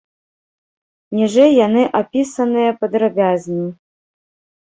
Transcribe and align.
Ніжэй 1.19 1.51
яны 1.65 1.83
апісаныя 1.99 2.71
падрабязней. 2.79 3.69